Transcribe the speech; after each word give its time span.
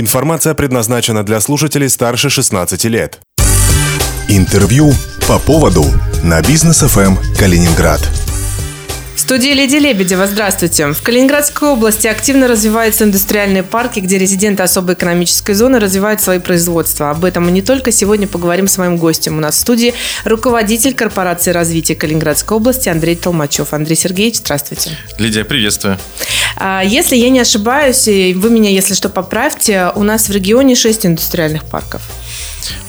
Информация 0.00 0.54
предназначена 0.54 1.24
для 1.24 1.40
слушателей 1.40 1.88
старше 1.88 2.30
16 2.30 2.84
лет. 2.84 3.18
Интервью 4.28 4.92
по 5.26 5.40
поводу 5.40 5.86
на 6.22 6.40
бизнес 6.40 6.82
ФМ 6.82 7.16
Калининград. 7.36 8.00
Студии 9.28 9.50
Леди 9.50 9.76
Лебедева, 9.76 10.26
здравствуйте. 10.26 10.90
В 10.90 11.02
Калининградской 11.02 11.68
области 11.68 12.06
активно 12.06 12.48
развиваются 12.48 13.04
индустриальные 13.04 13.62
парки, 13.62 14.00
где 14.00 14.16
резиденты 14.16 14.62
особой 14.62 14.94
экономической 14.94 15.52
зоны 15.52 15.78
развивают 15.78 16.22
свои 16.22 16.38
производства. 16.38 17.10
Об 17.10 17.26
этом 17.26 17.44
мы 17.44 17.50
не 17.50 17.60
только 17.60 17.92
сегодня 17.92 18.26
поговорим 18.26 18.66
с 18.66 18.78
моим 18.78 18.96
гостем. 18.96 19.36
У 19.36 19.40
нас 19.42 19.56
в 19.56 19.58
студии 19.58 19.92
руководитель 20.24 20.94
корпорации 20.94 21.50
развития 21.50 21.94
Калининградской 21.94 22.56
области 22.56 22.88
Андрей 22.88 23.16
Толмачев. 23.16 23.74
Андрей 23.74 23.96
Сергеевич, 23.96 24.36
здравствуйте. 24.36 24.96
Лидия, 25.18 25.44
приветствую. 25.44 25.98
А, 26.56 26.82
если 26.82 27.14
я 27.14 27.28
не 27.28 27.40
ошибаюсь, 27.40 28.08
и 28.08 28.32
вы 28.32 28.48
меня, 28.48 28.70
если 28.70 28.94
что, 28.94 29.10
поправьте, 29.10 29.92
у 29.94 30.04
нас 30.04 30.30
в 30.30 30.32
регионе 30.32 30.74
6 30.74 31.04
индустриальных 31.04 31.66
парков. 31.66 32.00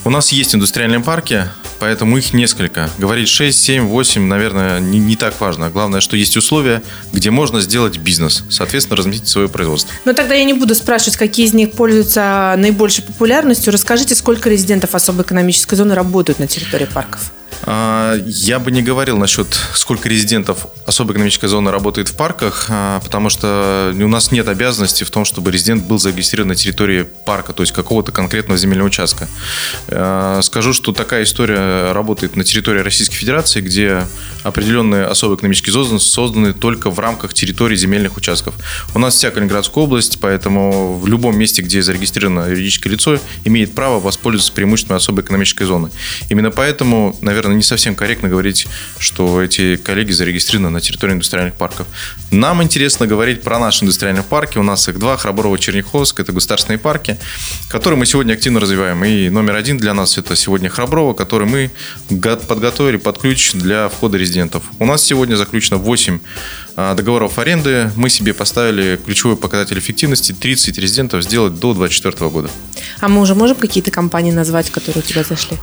У 0.05 0.09
нас 0.09 0.31
есть 0.31 0.55
индустриальные 0.55 1.01
парки, 1.01 1.49
поэтому 1.79 2.17
их 2.17 2.33
несколько. 2.33 2.89
Говорить 2.97 3.29
6, 3.29 3.57
7, 3.57 3.87
8, 3.87 4.21
наверное, 4.21 4.79
не, 4.79 4.99
не 4.99 5.15
так 5.15 5.39
важно. 5.39 5.69
Главное, 5.69 6.01
что 6.01 6.15
есть 6.15 6.37
условия, 6.37 6.83
где 7.13 7.31
можно 7.31 7.61
сделать 7.61 7.97
бизнес, 7.97 8.43
соответственно, 8.49 8.97
разместить 8.97 9.27
свое 9.29 9.49
производство. 9.49 9.93
Но 10.05 10.13
тогда 10.13 10.35
я 10.35 10.43
не 10.43 10.53
буду 10.53 10.75
спрашивать, 10.75 11.17
какие 11.17 11.45
из 11.45 11.53
них 11.53 11.71
пользуются 11.71 12.55
наибольшей 12.57 13.03
популярностью. 13.03 13.73
Расскажите, 13.73 14.15
сколько 14.15 14.49
резидентов 14.49 14.95
особой 14.95 15.23
экономической 15.23 15.75
зоны 15.75 15.95
работают 15.95 16.39
на 16.39 16.47
территории 16.47 16.85
парков? 16.85 17.31
А, 17.63 18.15
я 18.25 18.59
бы 18.59 18.71
не 18.71 18.81
говорил 18.81 19.17
насчет, 19.17 19.47
сколько 19.73 20.07
резидентов 20.09 20.67
особой 20.85 21.13
экономической 21.13 21.47
зоны 21.47 21.71
работает 21.71 22.09
в 22.09 22.15
парках, 22.15 22.67
а, 22.69 22.99
потому 23.01 23.29
что 23.29 23.93
у 23.95 24.07
нас 24.07 24.31
нет 24.31 24.47
обязанности 24.47 25.03
в 25.03 25.11
том, 25.11 25.25
чтобы 25.25 25.51
резидент 25.51 25.85
был 25.85 25.99
зарегистрирован 25.99 26.49
на 26.49 26.55
территории 26.55 27.03
парка, 27.25 27.53
то 27.53 27.63
есть 27.63 27.73
какого-то 27.73 28.11
конкретного 28.11 28.57
земельного 28.57 28.87
участка. 28.87 29.27
А, 29.87 30.41
скажу, 30.41 30.73
что 30.73 30.93
такая 30.93 31.23
история 31.23 31.91
работает 31.91 32.35
на 32.35 32.43
территории 32.43 32.79
Российской 32.79 33.15
Федерации, 33.15 33.61
где 33.61 34.03
определенные 34.43 35.05
особые 35.05 35.37
экономические 35.37 35.73
зоны 35.73 35.99
созданы 35.99 36.53
только 36.53 36.89
в 36.89 36.99
рамках 36.99 37.33
территории 37.33 37.75
земельных 37.75 38.17
участков. 38.17 38.55
У 38.95 38.99
нас 38.99 39.15
вся 39.15 39.31
Калининградская 39.31 39.83
область, 39.83 40.19
поэтому 40.19 40.97
в 40.97 41.07
любом 41.07 41.37
месте, 41.37 41.61
где 41.61 41.81
зарегистрировано 41.81 42.49
юридическое 42.49 42.93
лицо, 42.93 43.19
имеет 43.43 43.73
право 43.73 43.99
воспользоваться 43.99 44.53
преимуществами 44.53 44.97
особой 44.97 45.23
экономической 45.23 45.65
зоны. 45.65 45.91
Именно 46.29 46.51
поэтому, 46.51 47.15
наверное, 47.21 47.48
наверное, 47.49 47.57
не 47.57 47.63
совсем 47.63 47.95
корректно 47.95 48.29
говорить, 48.29 48.67
что 48.99 49.41
эти 49.41 49.75
коллеги 49.75 50.11
зарегистрированы 50.11 50.69
на 50.69 50.81
территории 50.81 51.13
индустриальных 51.13 51.55
парков. 51.55 51.87
Нам 52.31 52.61
интересно 52.61 53.07
говорить 53.07 53.41
про 53.41 53.59
наши 53.59 53.83
индустриальные 53.83 54.23
парки. 54.23 54.57
У 54.57 54.63
нас 54.63 54.87
их 54.87 54.99
два, 54.99 55.17
Храброво, 55.17 55.57
Черняховск. 55.57 56.19
Это 56.19 56.31
государственные 56.31 56.77
парки, 56.77 57.17
которые 57.67 57.97
мы 57.99 58.05
сегодня 58.05 58.33
активно 58.33 58.59
развиваем. 58.59 59.03
И 59.03 59.29
номер 59.29 59.55
один 59.55 59.77
для 59.77 59.93
нас 59.93 60.17
это 60.17 60.35
сегодня 60.35 60.69
Храброво, 60.69 61.13
который 61.13 61.47
мы 61.47 61.71
подготовили 62.47 62.97
под 62.97 63.17
ключ 63.17 63.53
для 63.53 63.89
входа 63.89 64.17
резидентов. 64.17 64.63
У 64.79 64.85
нас 64.85 65.03
сегодня 65.03 65.35
заключено 65.35 65.77
8 65.77 66.19
а, 66.75 66.93
договоров 66.95 67.39
аренды. 67.39 67.91
Мы 67.95 68.09
себе 68.09 68.33
поставили 68.33 68.99
ключевой 69.03 69.37
показатель 69.37 69.79
эффективности 69.79 70.33
30 70.33 70.77
резидентов 70.77 71.23
сделать 71.23 71.53
до 71.53 71.73
2024 71.73 72.29
года. 72.29 72.49
А 72.99 73.07
мы 73.07 73.21
уже 73.21 73.35
можем 73.35 73.57
какие-то 73.57 73.91
компании 73.91 74.31
назвать, 74.31 74.69
которые 74.69 75.03
у 75.03 75.05
тебя 75.05 75.23
зашли? 75.23 75.57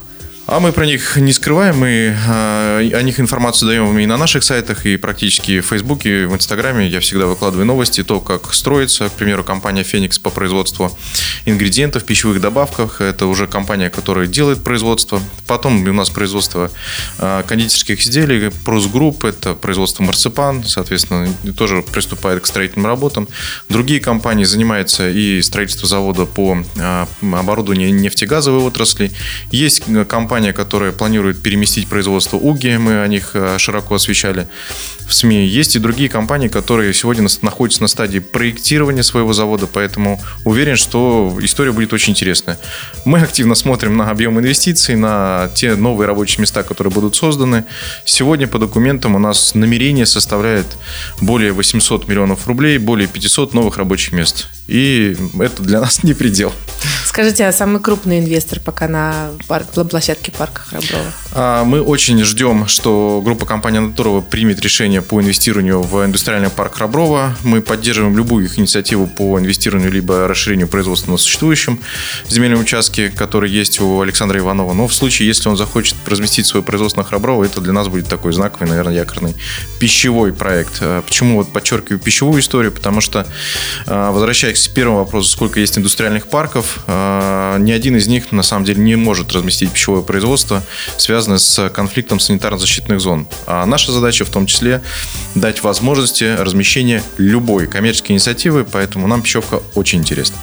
А 0.49 0.61
мы 0.61 0.71
про 0.71 0.87
них 0.87 1.17
не 1.17 1.33
скрываем, 1.33 1.79
мы 1.79 2.17
э, 2.17 2.91
о 2.95 3.03
них 3.03 3.19
информацию 3.19 3.69
даем 3.69 3.99
и 3.99 4.07
на 4.07 4.17
наших 4.17 4.45
сайтах, 4.45 4.87
и 4.87 4.97
практически 4.97 5.59
в 5.59 5.67
Фейсбуке, 5.67 6.29
в 6.29 6.35
Инстаграме. 6.37 6.87
Я 6.87 7.01
всегда 7.01 7.27
выкладываю 7.27 7.67
новости, 7.67 8.05
то, 8.05 8.21
как 8.21 8.55
строится, 8.55 9.09
к 9.09 9.13
примеру, 9.15 9.43
компания 9.43 9.83
Феникс 9.83 10.21
по 10.21 10.31
производству 10.31 10.97
ингредиентов, 11.47 12.05
пищевых 12.05 12.41
добавках. 12.41 13.01
Это 13.01 13.27
уже 13.27 13.49
компания, 13.49 13.91
которая 13.91 14.29
делает 14.29 14.63
производство. 14.63 15.21
Потом 15.49 15.83
у 15.85 15.93
нас 15.93 16.11
производство 16.11 16.71
э, 17.19 17.43
кондитерских 17.45 18.01
изделий, 18.01 18.53
Прус 18.65 18.87
Групп, 18.87 19.25
это 19.25 19.55
производство 19.55 20.05
марципан, 20.05 20.63
соответственно, 20.63 21.29
тоже 21.57 21.83
приступает 21.83 22.45
к 22.45 22.47
строительным 22.47 22.87
работам. 22.87 23.27
Другие 23.69 23.99
компании 23.99 24.45
занимаются 24.45 25.11
и 25.11 25.43
строительством 25.43 25.89
завода 25.89 26.25
по 26.25 26.57
э, 26.77 27.07
оборудованию 27.21 27.93
нефтегазовой 27.93 28.61
отрасли. 28.61 29.11
Есть 29.51 29.83
компания 30.07 30.36
компания, 30.37 30.53
которая 30.53 30.93
планирует 30.93 31.43
переместить 31.43 31.89
производство 31.89 32.37
УГИ, 32.37 32.77
мы 32.77 33.01
о 33.01 33.09
них 33.09 33.31
э, 33.33 33.57
широко 33.57 33.95
освещали 33.95 34.47
в 35.09 35.15
СМИ. 35.15 35.47
Есть 35.47 35.77
и 35.77 35.79
другие 35.79 36.11
компании, 36.11 36.49
которые 36.49 36.93
сегодня 36.93 37.27
находятся 37.41 37.81
на 37.81 37.89
стадии 37.89 38.19
проектирования 38.19 39.03
своего 39.03 39.33
завода, 39.33 39.67
поэтому 39.67 40.21
уверен, 40.45 40.77
что 40.77 41.35
история 41.41 41.73
будет 41.73 41.95
очень 41.95 42.13
интересная. 42.13 42.59
Мы 43.07 43.21
активно 43.21 43.55
смотрим 43.55 43.97
на 43.97 44.11
объем 44.11 44.39
инвестиций, 44.39 44.95
на 44.95 45.49
те 45.55 45.75
новые 45.75 46.07
рабочие 46.07 46.43
места, 46.43 46.63
которые 46.63 46.93
будут 46.93 47.17
созданы. 47.17 47.65
Сегодня 48.05 48.47
по 48.47 48.59
документам 48.59 49.15
у 49.15 49.19
нас 49.19 49.55
намерение 49.55 50.05
составляет 50.05 50.67
более 51.19 51.53
800 51.53 52.09
миллионов 52.09 52.47
рублей, 52.47 52.77
более 52.77 53.09
500 53.09 53.55
новых 53.55 53.79
рабочих 53.79 54.13
мест. 54.13 54.49
И 54.67 55.17
это 55.41 55.63
для 55.63 55.81
нас 55.81 56.03
не 56.03 56.13
предел. 56.13 56.53
Скажите, 57.05 57.47
а 57.47 57.53
самый 57.53 57.81
крупный 57.81 58.19
инвестор 58.19 58.61
пока 58.61 58.89
на 58.89 59.31
площадке 59.89 60.26
парка 60.31 60.63
Храброва? 60.63 61.13
А, 61.33 61.65
мы 61.65 61.81
очень 61.81 62.23
ждем, 62.25 62.67
что 62.67 63.21
группа 63.25 63.47
компании 63.47 63.79
Натурова 63.79 64.21
примет 64.21 64.61
решение 64.61 65.03
по 65.03 65.21
инвестированию 65.21 65.83
в 65.83 66.05
индустриальный 66.05 66.51
парк 66.51 66.77
Храброва. 66.77 67.37
Мы 67.43 67.61
поддерживаем 67.61 68.17
любую 68.17 68.47
их 68.47 68.59
инициативу 68.59 69.07
по 69.07 69.39
инвестированию 69.39 69.91
либо 69.91 70.27
расширению 70.29 70.69
производства 70.69 71.13
на 71.13 71.17
существующем 71.17 71.81
земельном 72.29 72.61
участке, 72.61 73.11
который 73.11 73.51
есть 73.51 73.81
у 73.81 74.01
Александра 74.01 74.39
Иванова. 74.39 74.73
Но 74.73 74.89
в 74.89 74.95
случае, 74.95 75.29
если 75.29 75.49
он 75.49 75.57
захочет 75.57 75.97
разместить 76.07 76.47
свое 76.47 76.65
производство 76.65 77.01
на 77.01 77.07
Храброво, 77.07 77.45
это 77.45 77.61
для 77.61 77.73
нас 77.73 77.89
будет 77.89 78.09
такой 78.09 78.33
знаковый, 78.33 78.69
наверное, 78.69 78.95
якорный 78.95 79.35
пищевой 79.79 80.33
проект. 80.33 80.79
А 80.81 81.03
почему 81.03 81.37
вот 81.37 81.53
подчеркиваю 81.53 81.99
пищевую 81.99 82.41
историю? 82.41 82.73
Потому 82.73 83.01
что, 83.01 83.27
а, 83.87 84.13
возвращаясь 84.13 84.69
к 84.69 84.75
первому 84.75 84.99
вопросу, 84.99 85.29
сколько 85.29 85.61
есть 85.61 85.79
индустриальных 85.79 86.27
парков, 86.27 86.79
ни 86.87 87.73
один 87.73 87.97
из 87.97 88.07
них 88.07 88.33
на 88.33 88.43
самом 88.43 88.65
деле 88.65 88.83
не 88.83 88.97
может 88.97 89.33
разместить 89.33 89.71
пищевое 89.71 90.03
производство, 90.03 90.16
связанное 90.97 91.39
с 91.39 91.69
конфликтом 91.71 92.19
санитарно-защитных 92.19 93.01
зон. 93.01 93.27
А 93.47 93.67
наша 93.67 93.93
задача 93.93 94.25
в 94.25 94.31
том 94.31 94.47
числе 94.47 94.83
дать 95.35 95.63
возможности 95.63 96.37
размещения 96.39 97.03
любой 97.19 97.67
коммерческой 97.67 98.13
инициативы, 98.13 98.65
поэтому 98.65 99.07
нам 99.07 99.23
пищевка 99.23 99.61
очень 99.75 100.01
интересна. 100.01 100.37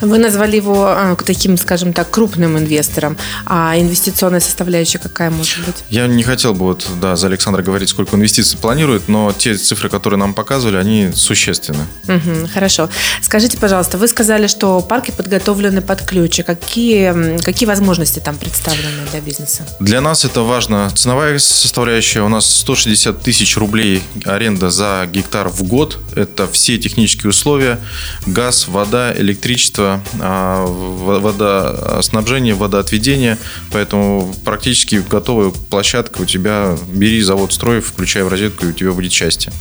Вы 0.00 0.18
назвали 0.18 0.56
его 0.56 0.86
а, 0.86 1.16
таким, 1.24 1.56
скажем 1.56 1.92
так, 1.92 2.10
крупным 2.10 2.58
инвестором. 2.58 3.16
А 3.46 3.78
инвестиционная 3.78 4.40
составляющая 4.40 4.98
какая 4.98 5.30
может 5.30 5.64
быть? 5.64 5.84
Я 5.90 6.06
не 6.06 6.22
хотел 6.22 6.54
бы 6.54 6.66
вот, 6.66 6.86
да, 7.00 7.16
за 7.16 7.28
Александра 7.28 7.62
говорить, 7.62 7.88
сколько 7.88 8.16
инвестиций 8.16 8.58
планирует, 8.58 9.08
но 9.08 9.32
те 9.32 9.54
цифры, 9.56 9.88
которые 9.88 10.18
нам 10.18 10.34
показывали, 10.34 10.76
они 10.76 11.10
существенны. 11.14 11.84
Угу, 12.08 12.48
хорошо. 12.52 12.88
Скажите, 13.22 13.56
пожалуйста, 13.56 13.98
вы 13.98 14.08
сказали, 14.08 14.46
что 14.46 14.80
парки 14.80 15.10
подготовлены 15.10 15.80
под 15.80 16.02
ключ. 16.02 16.40
Какие, 16.44 17.38
какие 17.42 17.66
возможности 17.66 18.18
там 18.18 18.36
представлены 18.36 19.06
для 19.10 19.20
бизнеса? 19.20 19.66
Для 19.80 20.00
нас 20.00 20.24
это 20.24 20.42
важно. 20.42 20.90
Ценовая 20.94 21.38
составляющая 21.38 22.20
у 22.20 22.28
нас 22.28 22.46
160 22.60 23.22
тысяч 23.22 23.56
рублей 23.56 24.02
аренда 24.24 24.70
за 24.70 25.08
гектар 25.10 25.48
в 25.48 25.62
год. 25.62 25.98
Это 26.16 26.46
все 26.48 26.78
технические 26.78 27.30
условия. 27.30 27.78
Газ, 28.26 28.68
вода, 28.68 29.12
электричество 29.16 29.43
электричество, 29.44 30.00
а, 30.20 30.64
водоснабжение, 30.66 32.54
водоотведение. 32.54 33.36
Поэтому 33.70 34.34
практически 34.44 35.02
готовая 35.08 35.50
площадка 35.50 36.22
у 36.22 36.24
тебя. 36.24 36.76
Бери 36.88 37.20
завод 37.20 37.52
строй, 37.52 37.80
включай 37.80 38.22
в 38.22 38.28
розетку, 38.28 38.64
и 38.64 38.68
у 38.70 38.72
тебя 38.72 38.92
будет 38.92 39.12
счастье. 39.12 39.52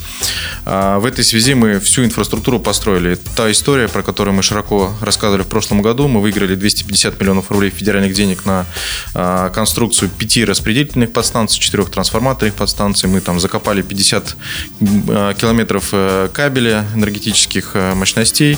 А, 0.65 0.99
в 0.99 1.05
этой 1.05 1.25
связи 1.25 1.53
мы 1.53 1.79
всю 1.79 2.05
инфраструктуру 2.05 2.59
построили. 2.59 3.15
Та 3.35 3.51
история, 3.51 3.89
про 3.89 4.03
которую 4.03 4.33
мы 4.33 4.43
широко 4.43 4.93
рассказывали 5.01 5.43
в 5.43 5.47
прошлом 5.47 5.81
году, 5.81 6.07
мы 6.07 6.21
выиграли 6.21 6.55
250 6.55 7.19
миллионов 7.19 7.51
рублей 7.51 7.69
федеральных 7.69 8.13
денег 8.13 8.45
на 8.45 8.65
а, 9.13 9.49
конструкцию 9.49 10.09
пяти 10.09 10.45
распределительных 10.45 11.11
подстанций, 11.11 11.59
четырех 11.59 11.89
трансформаторных 11.91 12.55
подстанций. 12.55 13.09
Мы 13.09 13.19
там 13.19 13.39
закопали 13.39 13.81
50 13.81 14.35
километров 14.79 15.89
э, 15.91 16.29
кабеля 16.33 16.85
энергетических 16.95 17.71
э, 17.73 17.93
мощностей 17.93 18.57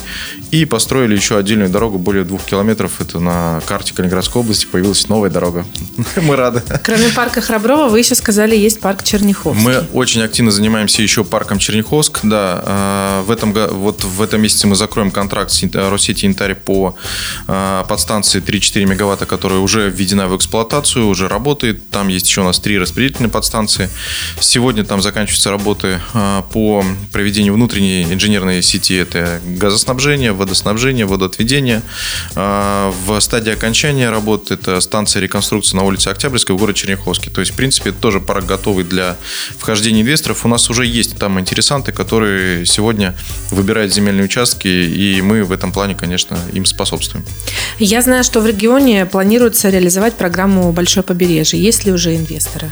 и 0.52 0.66
построили 0.66 1.05
еще 1.14 1.38
отдельную 1.38 1.70
дорогу 1.70 2.00
более 2.00 2.24
двух 2.24 2.44
километров. 2.44 3.00
Это 3.00 3.20
на 3.20 3.62
карте 3.68 3.94
Калининградской 3.94 4.42
области 4.42 4.66
появилась 4.66 5.08
новая 5.08 5.30
дорога. 5.30 5.66
Мы 6.22 6.36
рады. 6.36 6.64
Кроме 6.84 7.10
парка 7.10 7.42
Храброва, 7.42 7.90
вы 7.90 8.00
еще 8.00 8.16
сказали, 8.16 8.56
есть 8.56 8.80
парк 8.80 9.04
Черняховск. 9.04 9.62
Мы 9.62 9.86
очень 9.94 10.22
активно 10.22 10.52
занимаемся 10.52 11.02
еще 11.02 11.24
парком 11.24 11.60
Черняховск. 11.60 12.22
Да, 12.24 12.62
а, 12.66 13.24
в 13.24 13.32
этом, 13.32 13.54
вот 13.54 14.04
в 14.04 14.22
этом 14.22 14.42
месяце 14.42 14.68
мы 14.68 14.76
закроем 14.76 15.12
контракт 15.12 15.52
с 15.52 15.64
Россети 15.74 16.26
Интарь 16.26 16.56
по 16.56 16.96
а, 17.48 17.84
подстанции 17.84 18.42
3-4 18.42 18.86
мегаватта, 18.86 19.26
которая 19.26 19.60
уже 19.60 19.90
введена 19.90 20.28
в 20.28 20.36
эксплуатацию, 20.36 21.08
уже 21.08 21.28
работает. 21.28 21.90
Там 21.90 22.08
есть 22.08 22.28
еще 22.28 22.42
у 22.42 22.46
нас 22.46 22.60
три 22.60 22.80
распределительные 22.80 23.30
подстанции. 23.30 23.90
Сегодня 24.40 24.84
там 24.84 25.02
заканчиваются 25.02 25.52
работы 25.52 26.00
а, 26.14 26.44
по 26.54 26.84
проведению 27.12 27.54
внутренней 27.54 28.04
инженерной 28.04 28.62
сети. 28.62 28.96
Это 28.96 29.42
газоснабжение, 29.46 30.32
водоснабжение, 30.32 30.95
водоснабжения, 30.96 31.06
водоотведения. 31.06 31.82
А, 32.36 32.94
в 33.06 33.20
стадии 33.20 33.52
окончания 33.52 34.10
работы 34.10 34.54
это 34.54 34.80
станция 34.82 35.22
реконструкции 35.22 35.76
на 35.76 35.84
улице 35.84 36.10
Октябрьской 36.10 36.56
в 36.56 36.60
городе 36.60 36.80
Черняховске. 36.80 37.30
То 37.30 37.42
есть, 37.42 37.52
в 37.52 37.56
принципе, 37.56 37.90
это 37.90 38.00
тоже 38.00 38.20
парк 38.20 38.46
готовый 38.46 38.84
для 38.84 39.16
вхождения 39.58 40.02
инвесторов. 40.02 40.46
У 40.46 40.48
нас 40.48 40.70
уже 40.70 40.86
есть 40.86 41.18
там 41.18 41.40
интересанты, 41.40 41.92
которые 41.92 42.66
сегодня 42.66 43.14
выбирают 43.52 43.94
земельные 43.94 44.26
участки, 44.26 44.68
и 44.68 45.22
мы 45.22 45.44
в 45.44 45.52
этом 45.52 45.72
плане, 45.72 45.96
конечно, 45.96 46.38
им 46.54 46.66
способствуем. 46.66 47.26
Я 47.80 48.02
знаю, 48.02 48.24
что 48.24 48.42
в 48.42 48.48
регионе 48.48 49.06
планируется 49.06 49.70
реализовать 49.70 50.14
программу 50.14 50.72
«Большое 50.72 51.04
побережье». 51.04 51.62
Есть 51.62 51.86
ли 51.86 51.92
уже 51.92 52.16
инвесторы? 52.16 52.70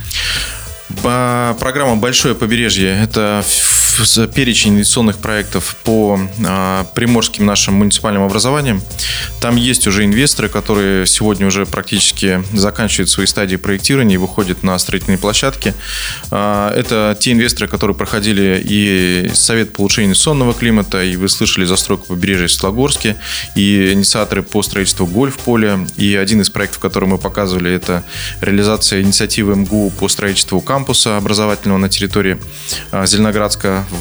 Программа 1.58 1.96
«Большое 1.96 2.34
побережье»– 2.34 2.98
это 3.02 3.42
перечень 4.34 4.72
инвестиционных 4.72 5.18
проектов 5.18 5.76
по 5.84 6.18
а, 6.46 6.84
приморским 6.94 7.46
нашим 7.46 7.74
муниципальным 7.74 8.24
образованиям. 8.24 8.82
Там 9.40 9.56
есть 9.56 9.86
уже 9.86 10.04
инвесторы, 10.04 10.48
которые 10.48 11.06
сегодня 11.06 11.46
уже 11.46 11.66
практически 11.66 12.42
заканчивают 12.52 13.10
свои 13.10 13.26
стадии 13.26 13.56
проектирования 13.56 14.14
и 14.14 14.18
выходят 14.18 14.62
на 14.62 14.78
строительные 14.78 15.18
площадки. 15.18 15.74
А, 16.30 16.72
это 16.74 17.16
те 17.18 17.32
инвесторы, 17.32 17.68
которые 17.68 17.96
проходили 17.96 18.62
и 18.64 19.30
Совет 19.34 19.72
по 19.72 19.80
улучшению 19.80 20.08
инвестиционного 20.08 20.54
климата, 20.54 21.02
и 21.02 21.16
вы 21.16 21.28
слышали 21.28 21.64
застройку 21.64 22.06
побережья 22.08 22.48
в 22.48 22.52
Светлогорске, 22.52 23.16
и 23.54 23.92
инициаторы 23.92 24.42
по 24.42 24.62
строительству 24.62 25.06
гольф-поля, 25.06 25.86
и 25.96 26.14
один 26.14 26.40
из 26.40 26.50
проектов, 26.50 26.80
который 26.80 27.08
мы 27.08 27.18
показывали, 27.18 27.72
это 27.72 28.04
реализация 28.40 29.02
инициативы 29.02 29.54
МГУ 29.56 29.90
по 29.98 30.08
строительству 30.08 30.60
кампуса 30.60 31.16
образовательного 31.16 31.78
на 31.78 31.88
территории 31.88 32.38
а, 32.90 33.06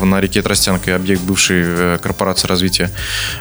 На 0.01 0.21
реке 0.21 0.41
Тростянка, 0.41 0.95
объект 0.95 1.21
бывшей 1.21 1.63
э, 1.63 1.97
корпорации 2.01 2.47
развития, 2.47 2.91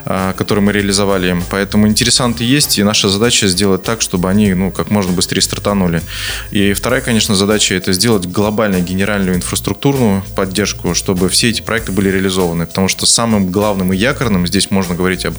э, 0.04 0.32
который 0.36 0.60
мы 0.60 0.72
реализовали. 0.72 1.36
Поэтому 1.50 1.86
интересанты 1.86 2.44
есть, 2.44 2.78
и 2.78 2.82
наша 2.82 3.08
задача 3.08 3.48
сделать 3.48 3.82
так, 3.82 4.00
чтобы 4.00 4.30
они 4.30 4.54
ну, 4.54 4.70
как 4.70 4.90
можно 4.90 5.12
быстрее 5.12 5.40
стартанули. 5.42 6.02
И 6.50 6.72
вторая, 6.72 7.00
конечно, 7.00 7.34
задача– 7.34 7.74
это 7.76 7.92
сделать 7.92 8.26
глобальную 8.26 8.82
генеральную 8.82 9.36
инфраструктурную 9.36 10.24
поддержку, 10.34 10.94
чтобы 10.94 11.28
все 11.28 11.50
эти 11.50 11.60
проекты 11.60 11.92
были 11.92 12.08
реализованы. 12.08 12.66
Потому 12.66 12.88
что 12.88 13.06
самым 13.06 13.50
главным 13.50 13.92
и 13.92 13.96
якорным, 13.96 14.46
здесь 14.46 14.70
можно 14.70 14.94
говорить 14.94 15.26
об 15.26 15.34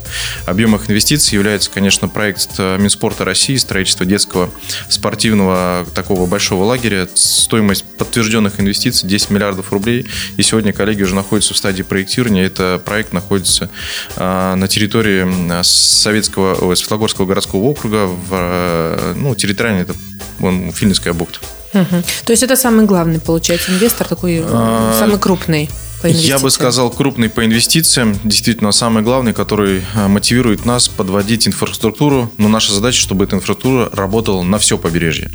объемах 0.46 0.90
инвестиций, 0.90 1.36
является, 1.36 1.70
конечно, 1.70 2.08
проект 2.08 2.50
э, 2.58 2.78
Минспорта 2.78 3.26
России, 3.26 3.56
строительство 3.56 4.06
детского 4.06 4.50
спортивного 4.90 5.86
такого 5.94 6.26
большого 6.26 6.64
лагеря. 6.64 7.08
Стоимость 7.16 7.86
подтвержденных 7.98 8.60
инвестиций 8.60 9.10
10 9.10 9.30
миллиардов 9.32 9.72
рублей. 9.72 10.06
И 10.38 10.44
сегодня 10.44 10.74
коллеги 10.74 10.93
уже 11.02 11.16
находится 11.16 11.54
в 11.54 11.58
стадии 11.58 11.82
проектирования. 11.82 12.46
Это 12.46 12.82
проект 12.84 13.14
находится 13.14 13.70
а, 14.16 14.56
на 14.56 14.68
территории 14.68 15.64
Советского, 15.64 16.76
Светлогорского 16.76 17.26
городского 17.26 17.62
округа, 17.62 18.06
в, 18.06 18.28
э, 18.32 19.14
ну, 19.16 19.34
территориально 19.36 19.82
это 19.82 19.96
он, 20.40 20.72
Филинская 20.72 21.14
бухта. 21.14 21.40
Угу. 21.74 22.04
То 22.26 22.32
есть 22.32 22.44
это 22.44 22.56
самый 22.56 22.86
главный, 22.86 23.20
получается, 23.20 23.72
инвестор, 23.72 24.08
такой 24.08 24.44
а, 24.46 24.96
самый 25.00 25.18
крупный 25.20 25.70
по 26.04 26.08
инвестициям? 26.08 26.38
Я 26.38 26.44
бы 26.44 26.52
сказал, 26.52 26.92
крупный 26.92 27.30
по 27.30 27.46
инвестициям. 27.46 28.20
Действительно, 28.24 28.72
самый 28.72 29.04
главный, 29.04 29.34
который 29.34 29.84
а, 29.96 30.08
мотивирует 30.08 30.66
нас 30.66 30.90
подводить 30.90 31.48
инфраструктуру. 31.48 32.32
Но 32.38 32.50
наша 32.50 32.74
задача, 32.74 33.00
чтобы 33.00 33.24
эта 33.24 33.38
инфраструктура 33.38 33.90
работала 33.94 34.44
на 34.44 34.60
все 34.60 34.78
побережье. 34.78 35.32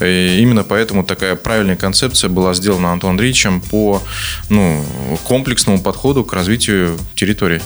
И 0.00 0.38
именно 0.40 0.62
поэтому 0.62 1.04
такая 1.04 1.34
правильная 1.34 1.76
концепция 1.76 2.30
была 2.30 2.54
сделана 2.54 2.92
Антоном 2.92 3.14
Андреевичем 3.14 3.60
по 3.60 4.00
ну, 4.48 4.84
комплексному 5.26 5.82
подходу 5.82 6.24
к 6.24 6.32
развитию 6.32 6.96
территории. 7.16 7.60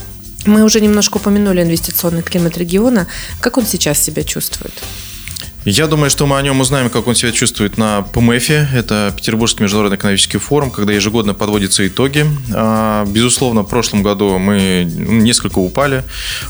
Мы 0.46 0.64
уже 0.64 0.80
немножко 0.80 1.18
упомянули 1.18 1.62
инвестиционный 1.62 2.22
климат 2.22 2.56
региона. 2.56 3.06
Как 3.40 3.58
он 3.58 3.66
сейчас 3.66 4.02
себя 4.02 4.24
чувствует? 4.24 4.72
Я 5.68 5.88
думаю, 5.88 6.10
что 6.10 6.26
мы 6.26 6.38
о 6.38 6.42
нем 6.42 6.60
узнаем, 6.60 6.90
как 6.90 7.08
он 7.08 7.16
себя 7.16 7.32
чувствует 7.32 7.76
на 7.76 8.02
ПМФ. 8.02 8.50
Это 8.50 9.12
Петербургский 9.16 9.64
международный 9.64 9.96
экономический 9.96 10.38
форум, 10.38 10.70
когда 10.70 10.92
ежегодно 10.92 11.34
подводятся 11.34 11.84
итоги. 11.88 12.24
А, 12.54 13.04
безусловно, 13.04 13.62
в 13.62 13.66
прошлом 13.66 14.04
году 14.04 14.38
мы 14.38 14.84
несколько 14.84 15.58
упали. 15.58 16.04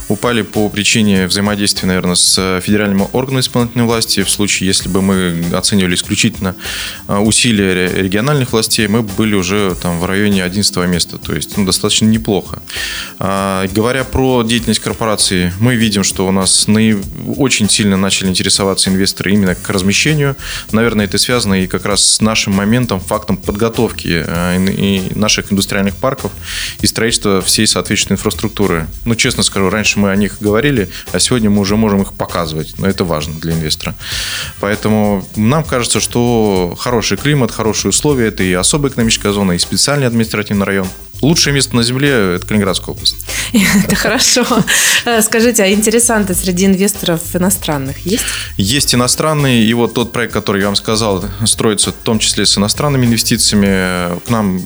Упали 0.07 0.43
по 0.43 0.69
причине 0.69 1.25
взаимодействия, 1.25 1.87
наверное, 1.87 2.13
с 2.13 2.61
федеральным 2.61 3.07
органом 3.11 3.39
исполнительной 3.39 3.85
власти. 3.85 4.21
В 4.21 4.29
случае, 4.29 4.67
если 4.67 4.87
бы 4.87 5.01
мы 5.01 5.43
оценивали 5.51 5.95
исключительно 5.95 6.55
а, 7.07 7.19
усилия 7.19 7.91
региональных 7.91 8.51
властей, 8.51 8.87
мы 8.87 9.01
были 9.01 9.33
уже 9.33 9.73
там 9.81 9.99
в 9.99 10.05
районе 10.05 10.43
11 10.43 10.77
места. 10.85 11.17
То 11.17 11.33
есть 11.33 11.57
ну, 11.57 11.65
достаточно 11.65 12.05
неплохо. 12.05 12.61
А, 13.17 13.67
говоря 13.73 14.03
про 14.03 14.43
деятельность 14.43 14.79
корпорации, 14.79 15.51
мы 15.59 15.73
видим, 15.73 16.03
что 16.03 16.27
у 16.27 16.31
нас 16.31 16.67
очень 17.35 17.67
сильно 17.67 17.97
начали 17.97 18.29
интересоваться 18.29 18.91
инвесторы 18.91 19.06
инвесторы 19.07 19.31
именно 19.31 19.55
к 19.55 19.69
размещению. 19.69 20.35
Наверное, 20.71 21.05
это 21.05 21.17
связано 21.17 21.55
и 21.55 21.67
как 21.67 21.85
раз 21.85 22.03
с 22.03 22.21
нашим 22.21 22.53
моментом, 22.53 22.99
фактом 22.99 23.37
подготовки 23.37 24.23
э, 24.25 25.15
наших 25.15 25.51
индустриальных 25.51 25.95
парков 25.95 26.31
и 26.81 26.87
строительства 26.87 27.41
всей 27.41 27.67
соответствующей 27.67 28.13
инфраструктуры. 28.13 28.87
Ну, 29.05 29.15
честно 29.15 29.43
скажу, 29.43 29.69
раньше 29.69 29.99
мы 29.99 30.11
о 30.11 30.15
них 30.15 30.37
говорили, 30.39 30.89
а 31.13 31.19
сегодня 31.19 31.49
мы 31.49 31.61
уже 31.61 31.75
можем 31.75 32.01
их 32.01 32.13
показывать. 32.13 32.75
Но 32.77 32.87
это 32.87 33.05
важно 33.05 33.33
для 33.39 33.53
инвестора. 33.53 33.95
Поэтому 34.59 35.27
нам 35.35 35.63
кажется, 35.63 35.99
что 35.99 36.75
хороший 36.77 37.17
климат, 37.17 37.51
хорошие 37.51 37.89
условия, 37.89 38.27
это 38.27 38.43
и 38.43 38.53
особая 38.53 38.91
экономическая 38.91 39.31
зона, 39.31 39.53
и 39.53 39.57
специальный 39.57 40.07
административный 40.07 40.65
район. 40.65 40.87
Лучшее 41.21 41.53
место 41.53 41.75
на 41.75 41.83
Земле– 41.83 42.09
это 42.35 42.45
Калининградская 42.45 42.93
область. 42.93 43.15
Это 43.83 43.95
хорошо. 43.95 44.45
Э, 45.05 45.21
скажите, 45.21 45.63
а 45.63 45.71
интересанты 45.71 46.35
среди 46.35 46.65
инвесторов 46.65 47.21
иностранных 47.33 48.05
есть? 48.05 48.23
Есть 48.57 48.93
иностранные. 48.93 49.63
И 49.63 49.73
вот 49.73 49.93
тот 49.93 50.11
проект, 50.11 50.33
который 50.33 50.61
я 50.61 50.67
вам 50.67 50.75
сказал, 50.75 51.23
строится 51.45 51.91
в 51.91 51.95
том 51.95 52.19
числе 52.19 52.45
с 52.45 52.57
иностранными 52.57 53.05
инвестициями. 53.05 54.19
К 54.25 54.29
нам, 54.29 54.61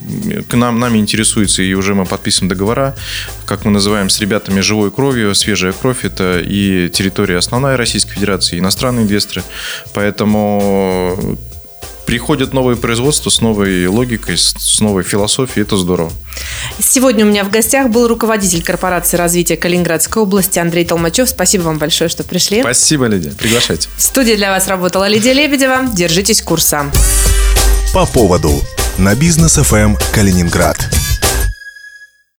к 0.47 0.53
нам 0.55 0.79
нами 0.79 0.97
интересуется, 0.97 1.61
и 1.61 1.73
уже 1.73 1.95
мы 1.95 2.05
подписываем 2.05 2.49
договора, 2.49 2.95
как 3.45 3.65
мы 3.65 3.71
называем, 3.71 4.09
с 4.09 4.19
ребятами 4.19 4.61
живой 4.61 4.91
кровью, 4.91 5.35
свежая 5.35 5.73
кровь. 5.73 6.03
Это 6.03 6.41
и 6.43 6.89
территория 6.89 7.37
основная 7.37 7.77
Российской 7.77 8.13
Федерации, 8.15 8.57
и 8.57 8.59
иностранные 8.59 9.03
инвесторы. 9.03 9.43
Поэтому 9.93 11.37
приходят 12.11 12.53
новые 12.53 12.75
производства 12.75 13.29
с 13.29 13.39
новой 13.39 13.87
логикой, 13.87 14.37
с 14.37 14.81
новой 14.81 15.03
философией. 15.03 15.65
Это 15.65 15.77
здорово. 15.77 16.11
Сегодня 16.77 17.25
у 17.25 17.29
меня 17.29 17.45
в 17.45 17.49
гостях 17.49 17.87
был 17.87 18.05
руководитель 18.05 18.61
корпорации 18.61 19.15
развития 19.15 19.55
Калининградской 19.55 20.21
области 20.21 20.59
Андрей 20.59 20.83
Толмачев. 20.83 21.29
Спасибо 21.29 21.61
вам 21.61 21.77
большое, 21.77 22.09
что 22.09 22.25
пришли. 22.25 22.59
Спасибо, 22.59 23.05
Лидия. 23.05 23.31
Приглашайте. 23.31 23.87
В 23.95 24.01
студии 24.01 24.33
для 24.33 24.51
вас 24.51 24.67
работала 24.67 25.07
Лидия 25.07 25.31
Лебедева. 25.31 25.87
Держитесь 25.93 26.41
курса. 26.41 26.91
По 27.93 28.05
поводу 28.05 28.61
на 28.97 29.15
бизнес 29.15 29.53
ФМ 29.53 29.95
Калининград. 30.13 30.89